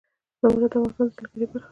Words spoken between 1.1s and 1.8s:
د سیلګرۍ برخه ده.